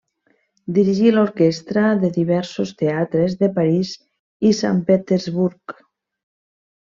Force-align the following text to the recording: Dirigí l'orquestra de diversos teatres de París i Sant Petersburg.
Dirigí 0.77 1.09
l'orquestra 1.15 1.83
de 2.03 2.09
diversos 2.15 2.71
teatres 2.79 3.35
de 3.43 3.51
París 3.59 3.91
i 4.49 4.53
Sant 4.61 4.79
Petersburg. 4.89 5.77